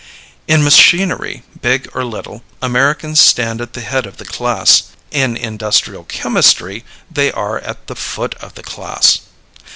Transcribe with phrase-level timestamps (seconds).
[0.47, 6.05] In machinery, big or little, Americans stand at the head of the class; in industrial
[6.05, 9.19] chemistry they are at the foot of the class.